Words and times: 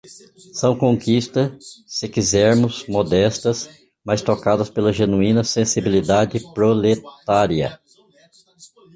São 0.53 0.75
conquistas, 0.75 1.63
se 1.85 2.09
quisermos, 2.09 2.87
modestas, 2.87 3.69
mas 4.03 4.19
tocadas 4.23 4.67
pela 4.67 4.91
genuína 4.91 5.43
sensibilidade 5.43 6.39
proletária. 6.55 7.79